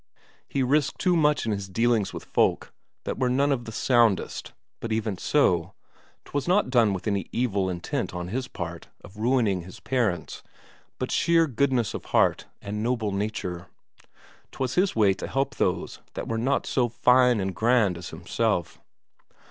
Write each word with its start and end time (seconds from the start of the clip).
He 0.49 0.63
risked 0.63 0.99
too 0.99 1.15
much 1.15 1.45
in 1.45 1.51
his 1.51 1.69
dealings 1.69 2.11
with 2.11 2.25
folk 2.25 2.73
that 3.03 3.19
were 3.19 3.29
none 3.29 3.51
of 3.51 3.65
the 3.65 3.71
soundest; 3.71 4.51
but 4.79 4.91
even 4.91 5.15
so, 5.19 5.75
'twas 6.25 6.47
not 6.47 6.71
done 6.71 6.91
with 6.91 7.05
any 7.05 7.27
evil 7.31 7.69
intent 7.69 8.11
on 8.11 8.29
his 8.29 8.47
part 8.47 8.87
of 9.03 9.15
ruining 9.17 9.61
his 9.61 9.79
parents, 9.79 10.41
but 10.97 11.11
sheer 11.11 11.45
goodness 11.45 11.93
of 11.93 12.05
heart 12.05 12.47
and 12.63 12.81
noble 12.81 13.11
nature; 13.11 13.67
'twas 14.51 14.73
his 14.73 14.95
way 14.95 15.13
to 15.13 15.27
help 15.27 15.57
those 15.57 15.99
that 16.15 16.27
were 16.27 16.39
not 16.39 16.65
so 16.65 16.89
fine 16.89 17.39
and 17.39 17.53
grand 17.53 17.95
as 17.95 18.09
himself. 18.09 18.79